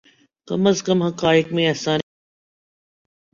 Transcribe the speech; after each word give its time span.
کم 0.47 0.67
از 0.67 0.77
کم 0.85 0.99
حقائق 1.03 1.47
میں 1.53 1.65
ایسا 1.67 1.91
نہیں 1.91 1.97
ہوتا۔ 1.97 2.09